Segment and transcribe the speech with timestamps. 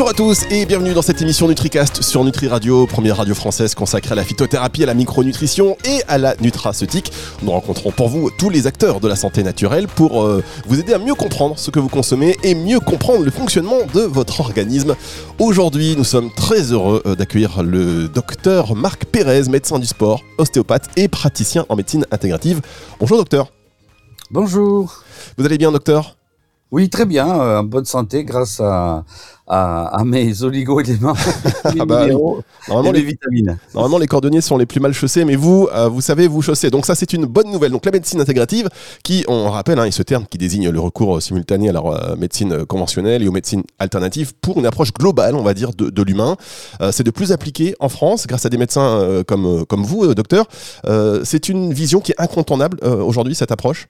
[0.00, 3.74] Bonjour à tous et bienvenue dans cette émission NutriCast sur Nutri Radio, première radio française
[3.74, 7.12] consacrée à la phytothérapie, à la micronutrition et à la nutraceutique.
[7.42, 10.94] Nous rencontrons pour vous tous les acteurs de la santé naturelle pour euh, vous aider
[10.94, 14.96] à mieux comprendre ce que vous consommez et mieux comprendre le fonctionnement de votre organisme.
[15.38, 20.88] Aujourd'hui, nous sommes très heureux euh, d'accueillir le docteur Marc Pérez, médecin du sport, ostéopathe
[20.96, 22.62] et praticien en médecine intégrative.
[23.00, 23.52] Bonjour docteur.
[24.30, 25.04] Bonjour.
[25.36, 26.16] Vous allez bien docteur?
[26.72, 29.04] Oui, très bien, euh, en bonne santé grâce à,
[29.48, 31.14] à, mes oligo-éléments,
[31.64, 32.06] ah bah,
[32.68, 33.58] normalement, les vitamines.
[33.74, 36.70] Normalement, les cordonniers sont les plus mal chaussés, mais vous, euh, vous savez vous chausser.
[36.70, 37.72] Donc ça, c'est une bonne nouvelle.
[37.72, 38.68] Donc la médecine intégrative,
[39.02, 42.64] qui, on rappelle, hein, ce terme qui désigne le recours simultané à la euh, médecine
[42.64, 46.36] conventionnelle et aux médecines alternatives pour une approche globale, on va dire, de, l'humain.
[46.92, 50.46] c'est de plus appliqué en France grâce à des médecins comme, comme vous, docteur.
[51.24, 53.88] c'est une vision qui est incontournable aujourd'hui, cette approche?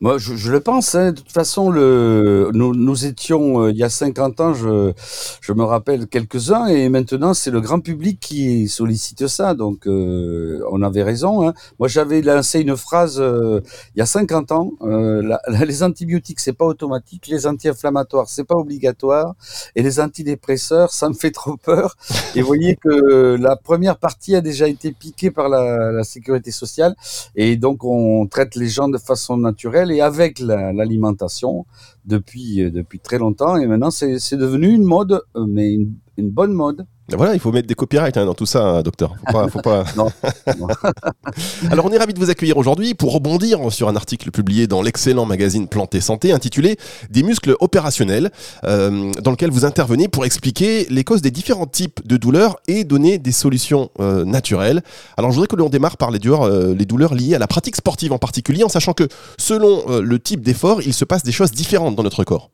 [0.00, 0.94] Moi, je, je, le pense.
[0.94, 1.12] Hein.
[1.12, 4.92] De toute façon, le, nous, nous étions euh, il y a 50 ans, je,
[5.40, 9.54] je me rappelle quelques-uns, et maintenant c'est le grand public qui sollicite ça.
[9.54, 11.48] Donc, euh, on avait raison.
[11.48, 11.54] Hein.
[11.78, 13.60] Moi, j'avais lancé une phrase euh,
[13.94, 14.72] il y a 50 ans.
[14.82, 17.28] La, les antibiotiques, c'est pas automatique.
[17.28, 19.34] Les anti-inflammatoires, c'est pas obligatoire.
[19.76, 21.96] Et les antidépresseurs, ça me fait trop peur.
[22.34, 26.50] Et vous voyez que la première partie a déjà été piquée par la, la sécurité
[26.50, 26.96] sociale,
[27.36, 31.66] et donc on traite les gens de façon naturelle avec l'alimentation
[32.04, 33.56] depuis, euh, depuis très longtemps.
[33.56, 36.86] Et maintenant, c'est devenu une mode, euh, mais une bonne mode.
[37.12, 39.14] Voilà, il faut mettre des copyrights hein, dans tout ça, hein, docteur.
[39.26, 39.84] Faut pas, faut pas...
[39.96, 40.08] non,
[41.70, 44.80] Alors, on est ravi de vous accueillir aujourd'hui pour rebondir sur un article publié dans
[44.80, 46.78] l'excellent magazine Planté Santé intitulé
[47.10, 48.30] Des muscles opérationnels,
[48.64, 52.84] euh, dans lequel vous intervenez pour expliquer les causes des différents types de douleurs et
[52.84, 54.82] donner des solutions euh, naturelles.
[55.18, 57.46] Alors, je voudrais que l'on démarre par les douleurs, euh, les douleurs liées à la
[57.46, 61.32] pratique sportive en particulier, en sachant que selon le type d'effort, il se passe des
[61.32, 62.50] choses différentes dans notre corps.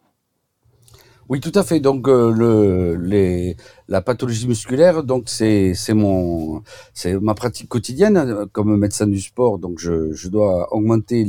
[1.28, 1.78] Oui, tout à fait.
[1.78, 3.56] Donc le, les,
[3.90, 6.62] la pathologie musculaire, donc c'est c'est mon
[6.94, 9.58] c'est ma pratique quotidienne hein, comme médecin du sport.
[9.58, 11.24] Donc je, je dois augmenter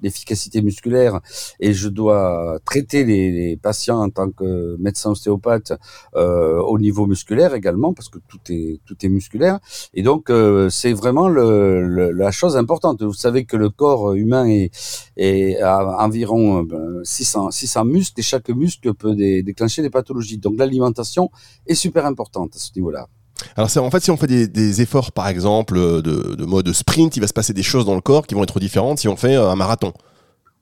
[0.00, 1.20] l'efficacité musculaire
[1.58, 5.72] et je dois traiter les, patients en tant que médecin ostéopathe
[6.14, 9.58] euh, au niveau musculaire également parce que tout est tout est musculaire.
[9.92, 13.02] Et donc euh, c'est vraiment le, la chose importante.
[13.02, 14.70] Vous savez que le corps humain est,
[15.16, 16.64] est à environ
[17.02, 20.38] 600 euh, 600 muscles et chaque muscle peut déclencher des pathologies.
[20.38, 21.30] Donc l'alimentation
[21.66, 23.08] est super importante à ce niveau-là.
[23.56, 26.00] Alors en fait si on fait des, efforts par exemple de,
[26.36, 28.60] de, mode sprint, il va se passer des choses dans le corps qui vont être
[28.60, 29.92] différentes si on fait un marathon.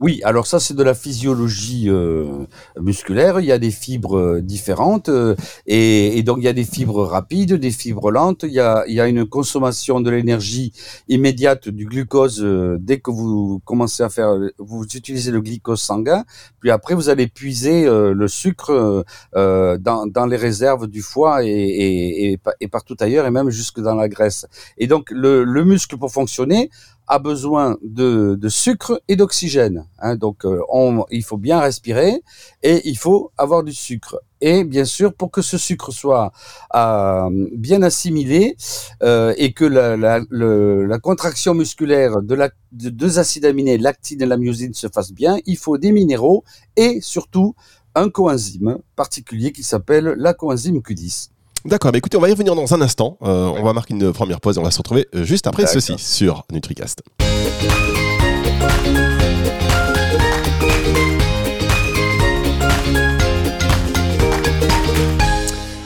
[0.03, 2.45] Oui, alors ça c'est de la physiologie euh,
[2.81, 3.39] musculaire.
[3.39, 5.37] Il y a des fibres euh, différentes euh,
[5.69, 8.43] et, donc il y a des fibres rapides, des fibres lentes.
[8.43, 10.73] Il y a, il y a une consommation de l'énergie
[11.07, 12.45] immédiate du glucose
[12.81, 16.25] dès que vous commencez à faire, vous utilisez le glucose sanguin.
[16.59, 19.05] Puis après vous allez puiser le sucre
[19.35, 23.95] dans, dans, les réserves du foie et, et, et, partout ailleurs et même jusque dans
[23.95, 24.47] la graisse.
[24.79, 26.71] Et donc le, le muscle pour fonctionner
[27.13, 29.87] a besoin de, sucre et d'oxygène.
[29.99, 30.63] Hein, donc, euh,
[31.11, 32.23] il faut bien respirer
[32.63, 34.19] et il faut avoir du sucre.
[34.41, 36.33] Et bien sûr, pour que ce sucre soit
[36.75, 38.57] euh, bien assimilé
[39.03, 44.39] euh, et que la, contraction musculaire de, la, de deux acides aminés, l'actine et la
[44.39, 46.45] myosine, se fasse bien, il faut des minéraux
[46.77, 47.55] et surtout
[47.95, 51.32] un coenzyme particulier qui s'appelle la coenzyme Q10.
[51.65, 53.19] D'accord, bah écoutez, on va y revenir dans un instant.
[53.23, 55.67] Euh, on va marquer une première pause et on va se retrouver euh, juste après
[55.67, 57.03] ceci sur NutriCast.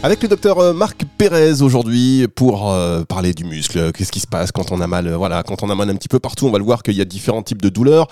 [0.06, 2.72] Avec le docteur euh, Marc Pérez aujourd'hui pour
[3.08, 5.74] parler du muscle, qu'est-ce qui se passe quand on a mal, voilà, quand on a
[5.74, 7.68] mal un petit peu partout, on va le voir qu'il y a différents types de
[7.68, 8.06] douleurs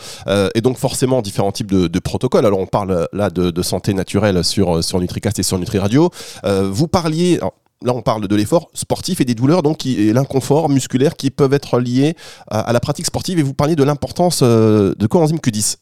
[0.57, 2.47] et donc forcément différents types de, protocoles.
[2.47, 6.11] Alors on parle là de, santé naturelle sur, sur NutriCast et sur Nutri Radio.
[6.43, 7.39] vous parliez,
[7.85, 11.55] là on parle de l'effort sportif et des douleurs donc et l'inconfort musculaire qui peuvent
[11.55, 12.17] être liés
[12.51, 15.77] à, la pratique sportive et vous parliez de l'importance euh, de coenzyme Q10.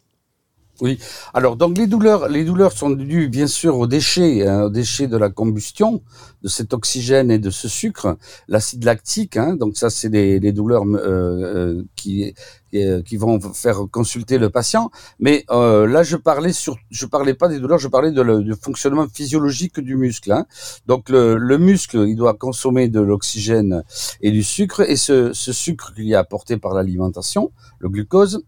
[0.83, 0.99] Oui.
[1.33, 5.07] Alors donc les douleurs, les douleurs sont dues bien sûr aux déchets, hein, aux déchets
[5.07, 6.03] de la combustion
[6.43, 8.19] de cet oxygène et de ce sucre,
[8.49, 9.37] l'acide lactique.
[9.37, 12.35] Hein, donc ça c'est des, douleurs euh, euh, qui
[12.75, 14.91] euh, qui vont faire consulter le patient.
[15.21, 19.07] Mais là je parlais sur, je parlais pas des douleurs, je parlais de du fonctionnement
[19.07, 20.33] physiologique du muscle.
[20.33, 20.47] Hein.
[20.87, 23.85] Donc le, le, muscle il doit consommer de l'oxygène
[24.21, 28.43] et du sucre et ce, ce sucre qu'il y a apporté par l'alimentation, le glucose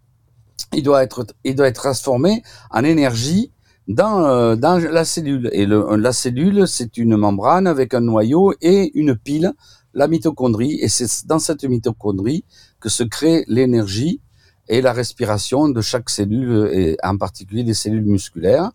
[0.72, 3.52] il doit être, il doit être transformé en énergie
[3.88, 5.50] dans, euh, la cellule.
[5.52, 9.52] Et la cellule, c'est une membrane avec un noyau et une pile,
[9.92, 10.78] la mitochondrie.
[10.80, 12.44] Et c'est dans cette mitochondrie
[12.80, 14.20] que se crée l'énergie
[14.68, 18.70] et la respiration de chaque cellule, et en particulier des cellules musculaires,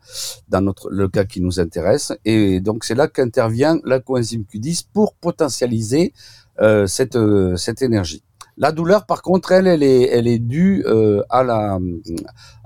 [0.48, 2.14] dans notre, le cas qui nous intéresse.
[2.26, 6.14] Et donc c'est là qu'intervient la coenzyme Q10 pour potentialiser
[6.62, 8.24] euh, cette, euh, cette énergie.
[8.60, 11.80] La douleur, par contre, elle, elle est, elle est due euh, à la,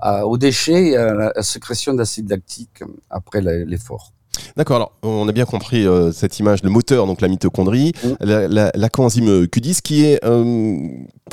[0.00, 4.12] à, aux déchets et à la sécrétion d'acide lactique après l'effort.
[4.56, 8.08] D'accord, alors on a bien compris euh, cette image, le moteur, donc la mitochondrie, mm.
[8.20, 10.24] la, la, coenzyme Q10 qui est...
[10.24, 10.76] Euh,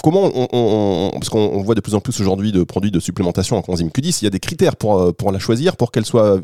[0.04, 3.62] comment on, Parce qu'on voit de plus en plus aujourd'hui de produits de supplémentation en
[3.62, 6.40] coenzyme Q10, il y a des critères pour, euh, pour la choisir, pour qu'elle soit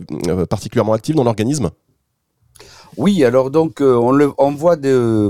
[0.50, 1.70] particulièrement active dans l'organisme?
[2.98, 4.78] Oui, alors donc on, le, on voit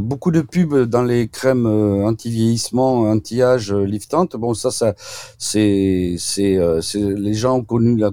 [0.01, 4.35] beaucoup de pubs dans les crèmes anti-vieillissement, anti-âge, liftantes.
[4.35, 4.95] Bon, ça, ça
[5.37, 6.57] c'est, c'est,
[6.95, 8.11] les gens ont connu la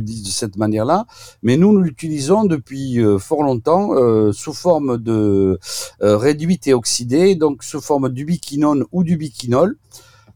[0.00, 1.06] disent de cette manière-là,
[1.42, 5.58] mais nous, nous l'utilisons depuis euh, fort longtemps euh, sous forme de
[6.02, 9.76] euh, réduite et oxydée, donc sous forme d'ubiquinone ou d'ubiquinol.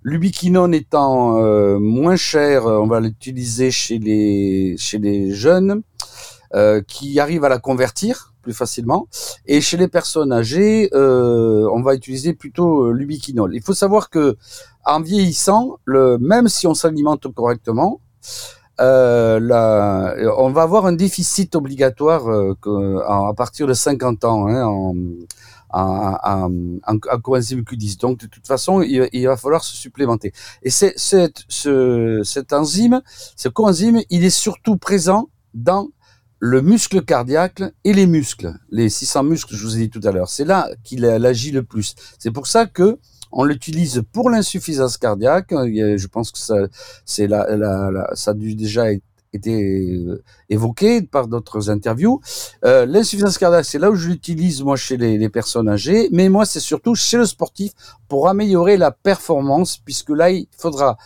[0.02, 1.40] L'ubiquinone étant
[1.80, 5.82] moins cher, on va l'utiliser chez les chez les jeunes
[6.86, 9.08] qui arrivent à la convertir plus facilement.
[9.46, 13.54] Et chez les personnes âgées, on va utiliser plutôt l'ubiquinol.
[13.54, 14.36] Il faut savoir que
[14.84, 18.00] en vieillissant, même si on s'alimente correctement,
[18.80, 19.40] euh,
[20.36, 22.54] on va avoir un déficit obligatoire euh,
[23.06, 24.94] à partir de 50 ans hein, en,
[25.70, 26.50] en, en,
[26.86, 27.98] en, coenzyme Q10.
[27.98, 30.32] Donc de toute façon, il, va falloir se supplémenter.
[30.62, 33.00] Et c'est, ce, cet enzyme,
[33.36, 35.88] ce coenzyme, il est surtout présent dans
[36.38, 40.12] le muscle cardiaque et les muscles, les 600 muscles je vous ai dit tout à
[40.12, 40.28] l'heure.
[40.28, 41.94] C'est là qu'il agit le plus.
[42.18, 42.98] C'est pour ça que
[43.32, 45.50] on l'utilise pour l'insuffisance cardiaque.
[45.50, 48.86] Je pense que ça a déjà
[49.32, 52.20] été euh, évoqué par d'autres interviews.
[52.64, 56.46] Euh, l'insuffisance cardiaque, c'est là où je l'utilise moi chez les, personnes âgées, mais moi
[56.46, 57.72] c'est surtout chez le sportif
[58.08, 60.96] pour améliorer la performance, puisque là il faudra,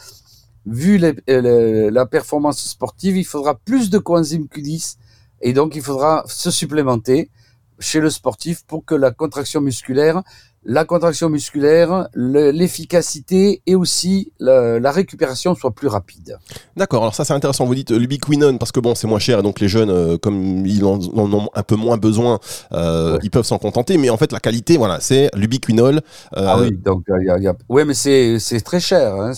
[0.66, 4.96] vu euh, la performance sportive, il faudra plus de coenzyme Q10
[5.40, 7.30] et donc il faudra se supplémenter
[7.78, 10.22] chez le sportif pour que la contraction musculaire
[10.64, 16.36] la contraction musculaire, l'efficacité et aussi la, récupération soit plus rapide.
[16.76, 19.42] D'accord, alors ça c'est intéressant, vous dites l'ubiquinone parce que bon c'est moins cher et
[19.42, 22.40] donc les jeunes euh, comme ils en, ont un peu moins besoin,
[22.72, 26.00] euh, ils peuvent s'en contenter, mais en fait la qualité voilà c'est l'ubiquinol.
[26.36, 29.14] Euh, ah oui, donc il y a, ouais mais c'est très cher.
[29.14, 29.32] Hein,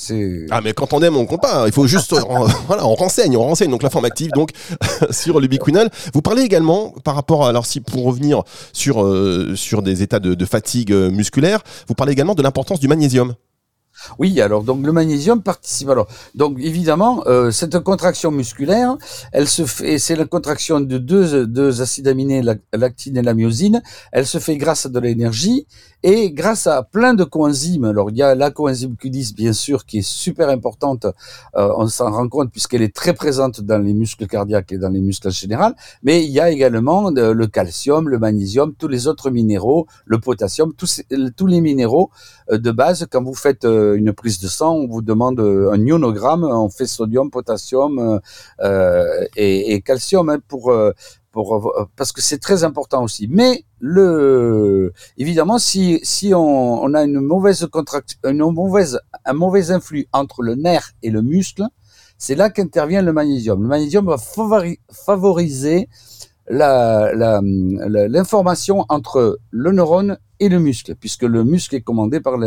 [0.51, 2.15] ah mais quand on aime on compte pas, il faut juste
[2.67, 4.51] voilà on renseigne, on renseigne donc la forme active donc
[5.11, 5.89] sur l'ubiquinol.
[6.15, 8.43] Vous parlez également par rapport à, alors si pour revenir
[8.73, 9.07] sur
[9.55, 11.63] sur des états de, de fatigue musculaire.
[11.89, 13.35] Vous parlez également de l'importance du magnésium.
[14.19, 15.89] Oui, alors donc le magnésium participe.
[15.89, 18.97] Alors donc évidemment euh, cette contraction musculaire,
[19.33, 23.35] elle se fait, c'est la contraction de deux, deux acides aminés, la lactine et la
[23.35, 23.83] myosine.
[24.13, 25.67] Elle se fait grâce à de l'énergie
[26.03, 27.85] et grâce à plein de coenzymes.
[27.85, 31.07] Alors il y a la coenzyme Q10 bien sûr qui est super importante.
[31.57, 34.91] Euh, on s'en rend compte puisqu'elle est très présente dans les muscles cardiaques et dans
[34.91, 35.75] les muscles en général.
[36.03, 40.73] Mais il y a également le calcium, le magnésium, tous les autres minéraux, le potassium,
[40.75, 41.03] tous,
[41.37, 42.11] tous les minéraux
[42.51, 45.73] euh, de base quand vous faites euh, une prise de sang, on vous demande euh,
[45.73, 48.21] un ionogramme, on fait sodium, potassium
[49.37, 50.73] et, calcium hein, pour
[51.33, 53.27] pour, parce que c'est très important aussi.
[53.27, 59.71] Mais le, évidemment, si, si on, on a une mauvaise contraction, une mauvaise, un mauvais
[59.71, 61.65] influx entre le nerf et le muscle,
[62.19, 63.61] c'est là qu'intervient le magnésium.
[63.61, 64.17] Le magnésium va
[64.93, 65.89] favoriser
[66.49, 72.39] l'information la, entre le neurone et le muscle, puisque le muscle est commandé par,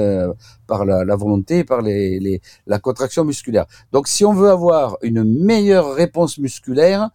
[0.68, 3.66] par la, volonté, par les, la contraction musculaire.
[3.94, 7.10] Donc si on veut avoir une meilleure réponse musculaire,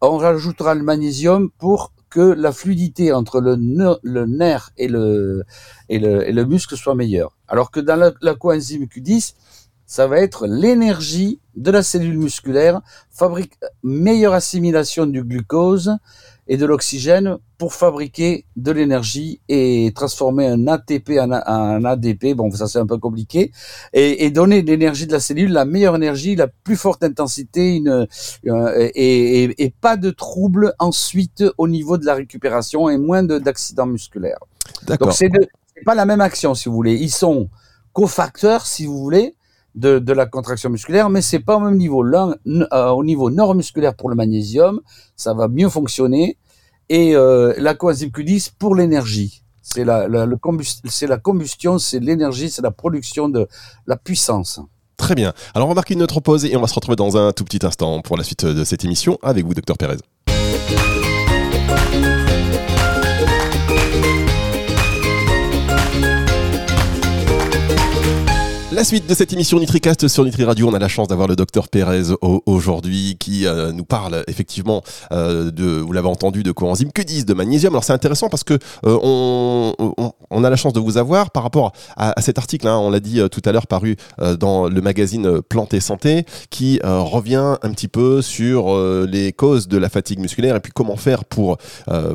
[0.00, 3.56] on rajoutera le magnésium pour que la fluidité entre le,
[4.02, 5.44] le nerf et le,
[5.88, 7.36] et, le, et le muscle soit meilleure.
[7.48, 9.34] Alors que dans la, la coenzyme Q10,
[9.86, 15.96] ça va être l'énergie de la cellule musculaire, fabrique meilleure assimilation du glucose
[16.48, 22.34] et de l'oxygène pour fabriquer de l'énergie et transformer un ATP en, un ADP.
[22.34, 23.52] Bon, ça c'est un peu compliqué.
[23.92, 28.06] Et, et donner l'énergie de la cellule, la meilleure énergie, la plus forte intensité, une,
[28.46, 33.22] euh, et, et, et, pas de troubles ensuite au niveau de la récupération et moins
[33.22, 34.40] d'accidents musculaires.
[34.86, 35.30] Donc c'est
[35.84, 36.94] pas la même action si vous voulez.
[36.94, 37.48] Ils sont
[37.92, 39.36] cofacteurs si vous voulez
[39.74, 42.02] de, de, la contraction musculaire, mais c'est pas au même niveau.
[42.02, 44.80] Là, euh, au niveau neuromusculaire pour le magnésium,
[45.16, 46.38] ça va mieux fonctionner.
[46.88, 49.42] Et euh, la coenzyme Q10 pour l'énergie.
[49.62, 50.26] C'est la, le
[50.88, 53.46] c'est la combustion, c'est l'énergie, c'est la production de
[53.86, 54.60] la puissance.
[54.96, 55.32] Très bien.
[55.54, 57.44] Alors on va marquer une autre pause et on va se retrouver dans un tout
[57.44, 59.98] petit instant pour la suite de cette émission avec vous, docteur Pérez.
[68.72, 71.36] La suite de cette émission NutriCast sur Nutri Radio, on a la chance d'avoir le
[71.36, 76.88] docteur Pérez aujourd'hui qui euh, nous parle effectivement euh, de, vous l'avez entendu, de coenzyme
[76.88, 77.74] Q10, de magnésium?
[77.74, 78.54] Alors c'est intéressant parce que
[78.86, 82.78] euh, on, a la chance de vous avoir par rapport à, à cet article, hein,
[82.78, 83.96] on l'a dit tout à l'heure, paru
[84.40, 88.74] dans le magazine Planté Santé, qui revient un petit peu sur
[89.06, 91.58] les causes de la fatigue musculaire et puis comment faire pour,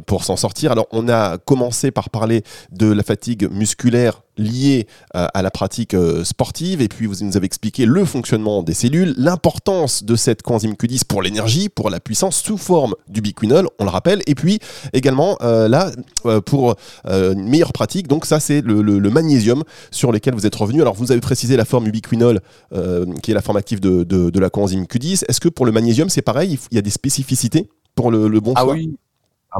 [0.07, 0.71] pour s'en sortir.
[0.71, 6.81] Alors on a commencé par parler de la fatigue musculaire liée à la pratique sportive
[6.81, 11.05] et puis vous nous avez expliqué le fonctionnement des cellules, l'importance de cette coenzyme Q10
[11.05, 14.59] pour l'énergie, pour la puissance sous forme du biquinol, on le rappelle, et puis
[14.93, 15.91] également euh, là
[16.25, 16.75] euh, pour
[17.07, 20.81] euh, une meilleure pratique, donc ça c'est le, magnésium sur lequel vous êtes revenu.
[20.81, 22.41] Alors vous avez précisé la forme ubiquinol
[23.23, 25.25] qui est la forme active de, la coenzyme Q10.
[25.27, 28.53] Est-ce que pour le magnésium c'est pareil, il y a des spécificités pour le, bon
[28.55, 28.73] ah choix?
[28.73, 28.97] oui.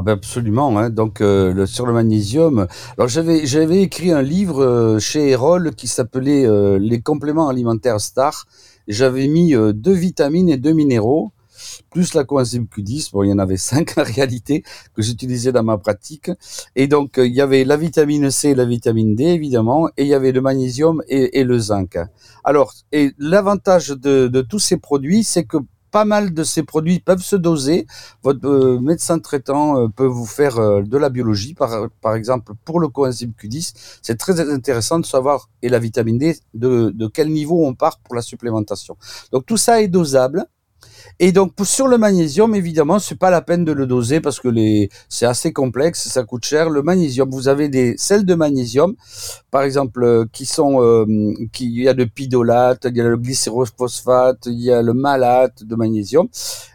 [0.00, 0.78] ben absolument.
[0.78, 0.90] Hein.
[0.90, 2.68] Donc euh, sur le magnésium.
[2.96, 8.00] Alors j'avais j'avais écrit un livre euh, chez Erol qui s'appelait euh, Les compléments alimentaires
[8.00, 8.46] Star.
[8.86, 11.32] J'avais mis deux vitamines et deux minéraux
[11.90, 13.10] plus la coenzyme Q10.
[13.10, 14.62] Bon, il y en avait cinq en réalité
[14.94, 16.30] que j'utilisais dans ma pratique.
[16.76, 20.08] Et donc il y avait la vitamine C, et la vitamine D évidemment, et il
[20.08, 21.98] y avait le magnésium et, le zinc.
[22.44, 25.56] Alors et l'avantage de tous ces produits, c'est que
[25.90, 27.86] pas mal de ces produits peuvent se doser.
[28.22, 32.80] Votre euh, médecin traitant euh, peut vous faire euh, de la biologie, par, exemple pour
[32.80, 33.74] le coenzyme Q10.
[34.02, 38.14] C'est très intéressant de savoir, et la vitamine D, de quel niveau on part pour
[38.14, 38.96] la supplémentation.
[39.32, 40.46] Donc tout ça est dosable.
[41.20, 44.48] Et donc sur le magnésium, évidemment, c'est pas la peine de le doser parce que
[45.08, 46.70] c'est assez complexe, ça coûte cher.
[46.70, 48.94] Le magnésium, vous avez des sels de magnésium,
[49.50, 51.04] par exemple, euh, qui sont, euh,
[51.60, 55.64] il y a le pidolate, il y a le glycérophosphate, il y a le malate
[55.64, 56.28] de magnésium.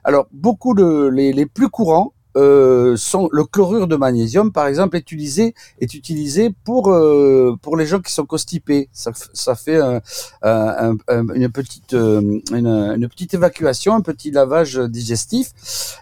[0.03, 5.00] Alors beaucoup de les plus courants euh, sont, le chlorure de magnésium, par exemple, est
[5.12, 8.90] utilisé, est utilisé pour, euh, pour les gens qui sont constipés.
[8.92, 10.02] Ça, ça fait un,
[10.42, 15.52] un, une, petite, euh, une, petite évacuation, un petit lavage digestif.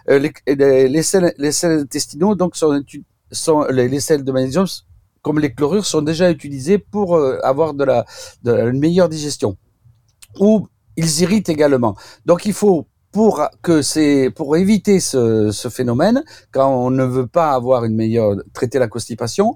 [0.08, 2.82] Euh, les, les, les, sels, les intestinaux, donc, sont,
[3.30, 4.66] sont les, les sels de magnésium,
[5.22, 8.04] comme les chlorures, sont déjà utilisés pour avoir de la,
[8.42, 9.56] de la une meilleure digestion.
[10.40, 11.96] Ou ils irritent également.
[12.26, 17.26] Donc, il faut pour que c'est pour éviter ce, ce, phénomène, quand on ne veut
[17.26, 19.54] pas avoir une meilleure traiter la constipation,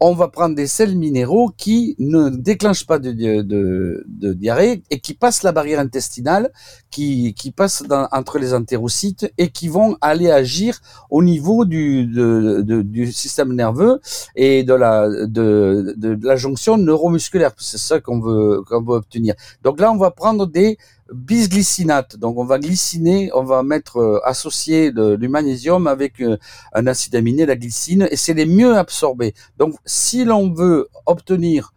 [0.00, 5.00] on va prendre des sels minéraux qui ne déclenchent pas de, de, de, diarrhée et
[5.00, 6.52] qui passent la barrière intestinale,
[6.90, 12.06] qui, qui passent dans, entre les entérocytes et qui vont aller agir au niveau du,
[12.06, 14.00] de, du système nerveux
[14.34, 17.52] et de la, de, de, la jonction neuromusculaire.
[17.56, 19.34] C'est ça qu'on veut, qu'on veut obtenir.
[19.62, 20.76] Donc là, on va prendre des
[21.12, 22.16] bisglycinate.
[22.16, 26.36] Donc on va glyciner, on va mettre euh, associer du magnésium avec euh,
[26.72, 29.34] un acide aminé, la glycine, et c'est les mieux absorbés.
[29.58, 31.72] Donc si l'on veut obtenir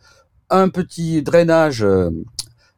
[0.49, 2.09] un petit drainage euh,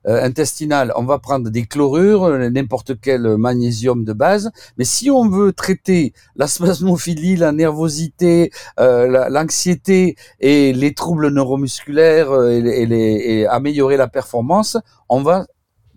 [0.03, 4.50] intestinal, on va prendre des chlorures, n'importe quel magnésium de base.
[4.77, 13.41] Mais si on veut traiter la spasmophilie, la nervosité, l'anxiété et les troubles neuromusculaires et,
[13.41, 14.75] et améliorer la performance,
[15.08, 15.46] on va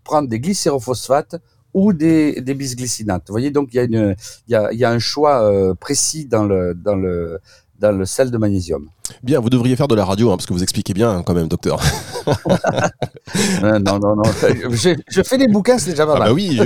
[0.05, 1.37] prendre des glycérophosphates
[1.73, 3.25] ou des, des bisglycinates.
[3.27, 4.15] Vous voyez, donc il y a, une,
[4.47, 7.41] il y a, il y a un choix euh, précis dans le, dans le,
[7.81, 8.89] dans le sel de magnésium.
[9.23, 11.35] Bien, vous devriez faire de la radio, hein, parce que vous expliquez bien hein, quand
[11.35, 11.81] même, docteur.
[13.63, 14.23] non, non, non.
[14.71, 16.29] Je, je, fais des bouquins, c'est déjà pas ah mal.
[16.29, 16.59] bah oui,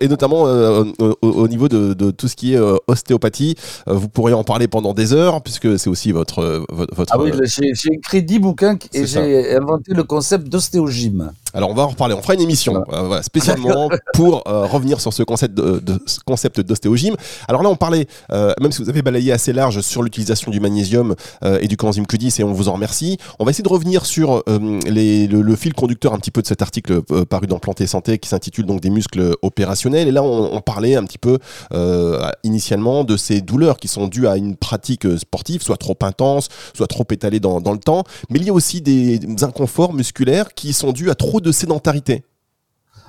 [0.00, 0.84] et notamment euh,
[1.22, 3.54] au, niveau de, de, tout ce qui est euh, ostéopathie,
[3.88, 7.12] euh, vous pourriez en parler pendant des heures, puisque c'est aussi votre, votre...
[7.14, 11.32] Ah oui, j'ai écrit 10 bouquins et j'ai inventé le concept d'ostéogym.
[11.54, 13.22] Alors on va en reparler, on fera une émission voilà.
[13.22, 17.14] spécialement pour revenir sur ce concept de, de concept d'ostéogym.
[17.46, 21.14] Alors là on parlait, même si vous avez balayé assez large sur l'utilisation du magnésium
[21.60, 23.18] et du coenzyme Q10 et on vous en remercie.
[23.38, 26.62] On va essayer de revenir sur euh, le, fil conducteur un petit peu de cet
[26.62, 30.08] article euh, paru dans Planté Santé qui s'intitule donc des muscles opérationnels.
[30.08, 31.38] Et là, on, parlait un petit peu
[31.72, 36.48] euh, initialement de ces douleurs qui sont dues à une pratique sportive, soit trop intense,
[36.74, 38.04] soit trop étalée dans, le temps.
[38.30, 42.22] Mais il y a aussi des inconforts musculaires qui sont dus à trop de sédentarité.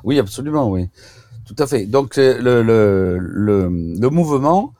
[0.03, 0.89] Oui, absolument, oui.
[1.45, 1.85] Tout à fait.
[1.85, 4.73] Donc le, mouvement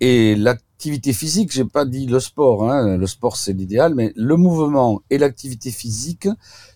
[0.00, 0.36] et
[0.78, 5.02] l'activité physique, j'ai pas dit le sport, hein, le sport c'est l'idéal, mais le mouvement
[5.10, 6.28] et l'activité physique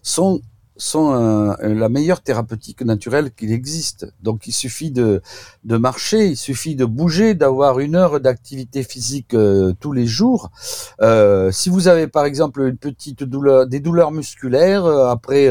[0.03, 0.43] sont
[0.77, 4.13] sont euh, la meilleure thérapeutique naturelle qu'il existe.
[4.21, 5.23] Donc il suffit de,
[5.65, 10.51] marcher, il suffit de bouger, d'avoir une heure d'activité physique euh, tous les jours.
[11.01, 15.49] Euh, si vous avez par exemple une petite douleur, des douleurs musculaires après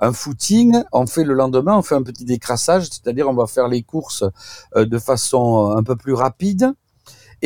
[0.00, 3.68] un footing, on fait le lendemain, on fait un petit décrassage, c'est-à-dire on va faire
[3.68, 4.24] les courses
[4.74, 6.74] de façon un peu plus rapide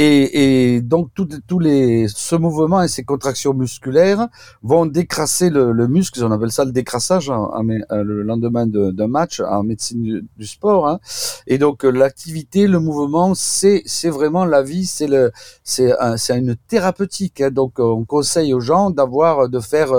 [0.00, 4.28] Et, donc tous les ce mouvement et ces contractions musculaires
[4.62, 7.50] vont décrasser le, muscle, on appelle ça le décrassage hein,
[7.90, 10.87] le lendemain d'un match en médecine du, sport.
[10.87, 11.00] Hein.
[11.49, 15.33] Et donc l'activité, le mouvement, c'est c'est vraiment la vie, c'est le
[15.64, 17.40] c'est c'est une thérapeutique.
[17.40, 17.50] Hein.
[17.50, 19.90] Donc on conseille aux gens d'avoir de faire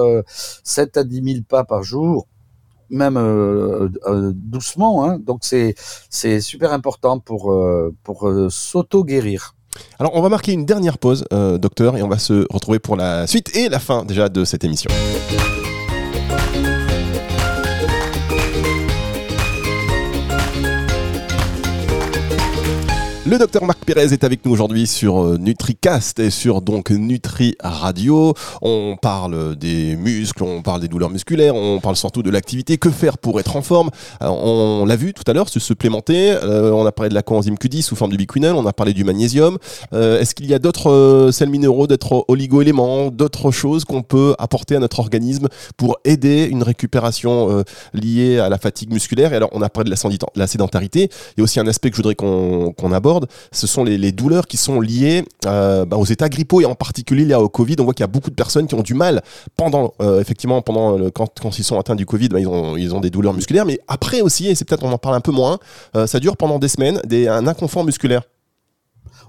[0.64, 2.26] 7 à 10 000 pas par jour
[2.90, 5.06] même euh, euh, doucement.
[5.06, 5.20] Hein.
[5.20, 5.76] Donc c'est
[6.10, 9.56] c'est super important pour euh, pour s'auto guérir.
[10.00, 13.28] Alors on va marquer une dernière pause, docteur, et on va se retrouver pour la
[13.28, 14.90] suite et la fin déjà de cette émission.
[23.30, 27.56] Le docteur Marc Pérez est avec nous aujourd'hui sur euh, NutriCast et sur donc Nutri
[27.62, 28.34] Radio.
[28.64, 32.80] On parle des muscles, on parle des douleurs musculaires, on parle surtout de l'activité.
[32.80, 33.92] Que faire pour être en forme?
[34.20, 36.32] On l'a vu tout à l'heure, se supplémenter.
[36.32, 38.94] Euh, on a parlé de la coenzyme Q10 sous forme du biquinol, on a parlé
[38.94, 39.60] du magnésium.
[39.94, 44.76] Euh, est-ce qu'il y a d'autres sels minéraux, d'autres oligo-éléments, d'autres choses qu'on peut apporter
[44.76, 49.34] à notre organisme pour aider une récupération liée à la fatigue musculaire?
[49.34, 49.96] Et alors, on a parlé de
[50.36, 51.12] la sédentarité.
[51.38, 53.19] Il y a aussi un aspect que je voudrais qu'on aborde
[53.52, 57.26] ce sont les, douleurs qui sont liées euh, bah, aux états grippaux et en particulier
[57.26, 57.76] liées au Covid.
[57.80, 59.22] On voit qu'il y a beaucoup de personnes qui ont du mal
[59.56, 63.34] pendant, euh, effectivement, pendant quand, ils sont atteints du Covid, bah, ils, ont, des douleurs
[63.34, 65.60] musculaires, mais après aussi, et c'est peut-être on en parle un peu moins,
[65.96, 68.24] euh, ça dure pendant des semaines, des, un inconfort musculaire.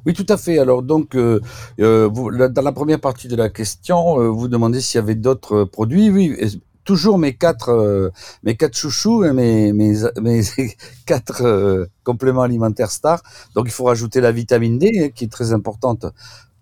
[0.07, 0.59] Oui, tout à fait.
[0.59, 1.43] Alors donc, dans
[1.79, 6.09] la première partie de la question, vous demandez s'il y avait d'autres produits.
[6.09, 6.35] Oui,
[6.85, 8.11] toujours mes quatre euh,
[8.43, 10.43] mes quatre chouchous et mes mes, mes
[11.07, 13.23] quatre euh, compléments alimentaires stars.
[13.55, 16.07] Donc il faut rajouter la vitamine D hein, qui est très importante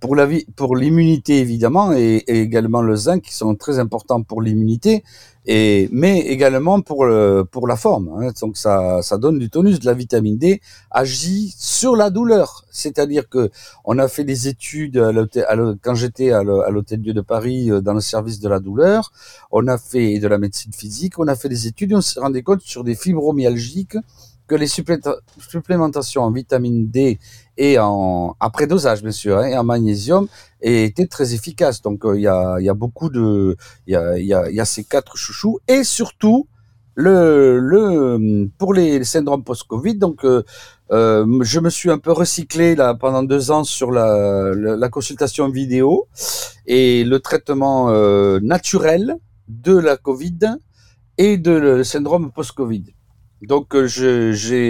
[0.00, 4.42] pour la vie, pour l'immunité évidemment et, également le zinc qui sont très importants pour
[4.42, 5.02] l'immunité
[5.46, 8.08] et mais également pour le, pour la forme.
[8.16, 8.30] Hein.
[8.40, 9.80] Donc ça ça donne du tonus.
[9.80, 13.50] De la vitamine D agit sur la douleur, c'est-à-dire que
[13.84, 17.94] on a fait des études à quand j'étais à l'hôtel Dieu de Paris euh, dans
[17.94, 19.12] le service de la douleur,
[19.50, 22.42] on a fait de la médecine physique, on a fait des études on s'est rendu
[22.44, 23.96] compte sur des fibromyalgiques
[24.48, 27.18] que les supplémentations en vitamine D
[27.58, 30.28] et en après dosage bien sûr hein, et en magnésium
[30.62, 31.82] étaient très efficaces.
[31.82, 36.48] Donc euh, il y, a, beaucoup de il y a, ces quatre chouchous et surtout
[36.94, 39.96] le le pour les syndromes post-Covid.
[39.96, 40.42] Donc euh,
[40.90, 46.08] euh, je me suis un peu recyclé là pendant deux ans sur la, consultation vidéo
[46.66, 47.90] et le traitement
[48.40, 49.16] naturel
[49.48, 50.38] de la Covid
[51.18, 52.84] et de le syndrome post-Covid.
[53.42, 54.68] Donc j'ai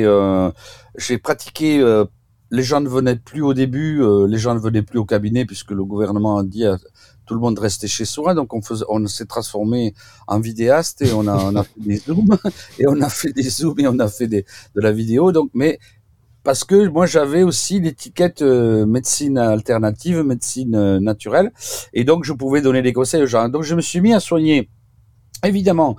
[1.23, 2.05] pratiqué.
[2.51, 5.71] Les gens ne venaient plus au début, les gens ne venaient plus au cabinet puisque
[5.71, 6.79] le gouvernement a dit à
[7.27, 8.35] tout le monde de rester chez soi.
[8.35, 9.95] Donc on on s'est transformé
[10.27, 12.39] en vidéaste et on a, on a fait des zooms
[12.79, 15.31] et on a fait des zooms et on a fait des, de la vidéo.
[15.33, 15.79] Donc mais
[16.43, 21.53] parce que moi j'avais aussi l'étiquette médecine alternative, médecine naturelle,
[21.93, 23.49] et donc je pouvais donner des conseils aux gens.
[23.51, 24.71] Donc je me suis mis à soigner,
[25.45, 25.97] évidemment,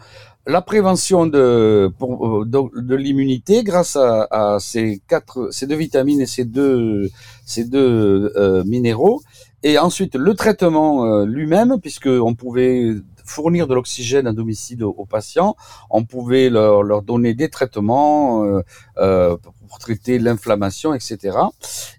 [0.49, 7.09] la prévention euh, de, l'immunité grâce à, ces quatre, deux vitamines et ces deux,
[7.45, 9.21] ces deux euh, minéraux.
[9.61, 12.95] Et ensuite le traitement euh, lui-même, puisque on pouvait
[13.29, 15.55] fournir de l'oxygène à domicile aux, patients,
[15.89, 18.61] on pouvait leur, donner des traitements euh,
[18.97, 19.37] euh
[19.69, 21.37] pour traiter l'inflammation, etc.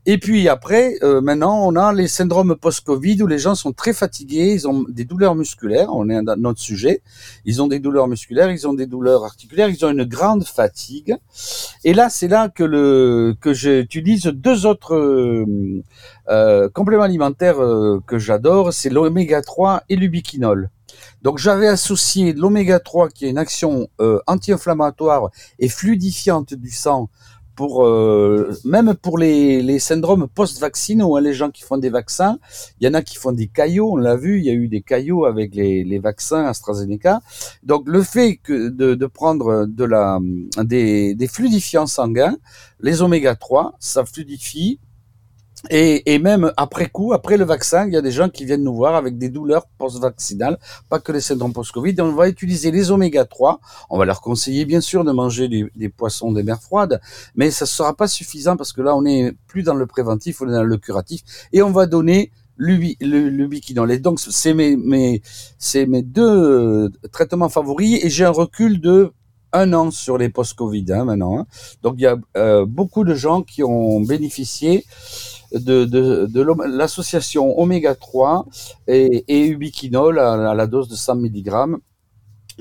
[0.04, 3.92] Et puis après, euh, maintenant, on a les syndromes post-Covid où les gens sont très
[3.92, 7.00] fatigués, ils ont des douleurs musculaires, on est dans notre sujet,
[7.44, 11.16] ils ont des douleurs musculaires, ils ont des douleurs articulaires, ils ont une grande fatigue.
[11.84, 15.82] Et là, c'est là que le que j'utilise deux autres euh,
[16.28, 17.58] euh compléments alimentaires
[18.06, 20.70] que j'adore, c'est l'oméga 3 et l'ubiquinol.
[21.22, 27.08] Donc j'avais associé l'oméga 3 qui est une action euh, anti-inflammatoire et fluidifiante du sang
[27.60, 32.38] pour euh, même pour les, syndromes post-vaccinaux, hein, les gens qui font des vaccins,
[32.80, 34.66] il y en a qui font des caillots, on l'a vu, il y a eu
[34.66, 37.20] des caillots avec les, vaccins AstraZeneca.
[37.62, 42.38] Donc le fait de, prendre des fluidifiants sanguins,
[42.80, 44.80] les oméga 3, ça fluidifie
[45.68, 48.62] et, et, même après coup, après le vaccin, il y a des gens qui viennent
[48.62, 51.96] nous voir avec des douleurs post-vaccinales, pas que les syndromes post-Covid.
[52.00, 53.60] on va utiliser les oméga 3.
[53.90, 57.00] On va leur conseiller bien sûr de manger des, poissons des mers froides,
[57.34, 60.40] mais ça ne sera pas suffisant parce que là, on est plus dans le préventif,
[60.40, 61.20] on est dans le curatif.
[61.52, 63.90] Et on va donner l'ubiquinol.
[63.90, 65.20] Et donc, c'est mes, mes,
[65.74, 69.12] mes deux euh, traitements favoris et j'ai un recul de
[69.52, 71.38] un an sur les post-Covid hein, maintenant.
[71.38, 71.46] Hein.
[71.82, 74.84] Donc, il y a euh, beaucoup de gens qui ont bénéficié
[75.52, 78.46] de, de, de l'association oméga 3
[78.86, 81.76] et, et ubiquinol à, la dose de 100 mg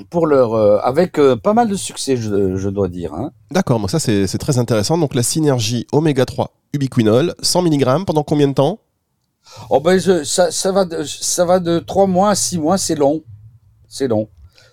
[0.09, 3.13] pour leur, euh, avec euh, pas mal de succès, je, je dois dire.
[3.13, 3.31] Hein.
[3.51, 4.97] D'accord, ça c'est très intéressant.
[4.97, 8.79] Donc la synergie oméga 3 ubiquinol, 100 mg pendant combien de temps?
[9.69, 12.77] Oh ben je, ça, ça, va de, ça va de 3 mois à 6 mois,
[12.77, 13.23] c'est long.
[13.87, 14.29] C'est long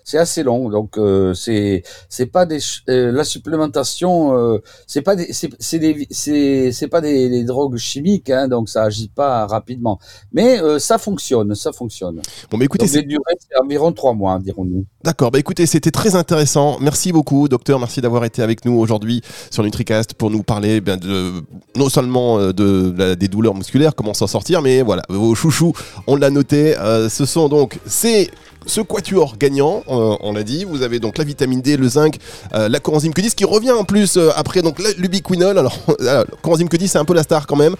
[0.07, 0.69] c'est assez long.
[0.69, 5.79] Donc euh, c'est c'est pas des euh, la supplémentation, euh, c'est pas des c'est c'est
[5.79, 9.99] des c'est c'est pas des, des, drogues chimiques, hein, donc ça agit pas rapidement.
[10.31, 12.21] Mais ça fonctionne, ça fonctionne.
[12.49, 14.85] Bon, mais écoutez, c'est durée c'est environ trois mois, dirons-nous.
[15.03, 15.29] D'accord.
[15.29, 16.77] Bah écoutez, c'était très intéressant.
[16.79, 17.77] Merci beaucoup, docteur.
[17.77, 21.33] Merci d'avoir été avec nous aujourd'hui sur NutriCast pour nous parler ben, de
[21.75, 25.73] non seulement de, des douleurs musculaires, comment s'en sortir, mais voilà, vos chouchous,
[26.07, 26.75] on l'a noté.
[27.09, 28.31] ce sont donc ces
[28.67, 32.17] ce quatuor gagnant, euh, on l'a dit, vous avez donc la vitamine D, le zinc,
[32.53, 35.57] euh, la coenzyme Q10 qui revient en plus euh, après donc l'ubiquinol.
[35.57, 37.75] Alors, la coenzyme Q10 c'est un peu la star quand même,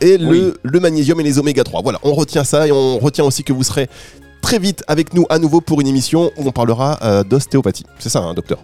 [0.00, 1.82] et le, le magnésium et les oméga 3.
[1.82, 3.88] Voilà, on retient ça et on retient aussi que vous serez
[4.40, 7.84] très vite avec nous à nouveau pour une émission où on parlera d'ostéopathie.
[7.98, 8.58] C'est ça, hein, docteur?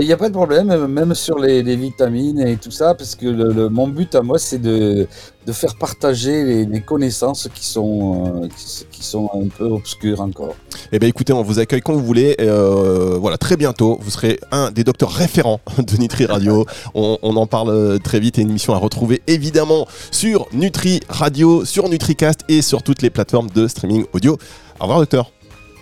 [0.00, 3.26] Il n'y a pas de problème, même sur les, vitamines et tout ça, parce que
[3.26, 5.06] le, mon but à moi, c'est de,
[5.46, 8.48] de, faire partager les, connaissances qui sont, euh,
[8.90, 10.54] qui, sont un peu obscures encore.
[10.92, 12.36] Eh bien écoutez, on vous accueille quand vous voulez.
[12.40, 16.64] Euh, voilà, très bientôt, vous serez un des docteurs référents de Nutri Radio.
[16.94, 21.64] on, on, en parle très vite et une émission à retrouver évidemment sur Nutri Radio,
[21.66, 24.38] sur NutriCast et sur toutes les plateformes de streaming audio.
[24.80, 25.32] Au revoir docteur.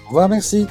[0.06, 0.66] Au revoir, merci.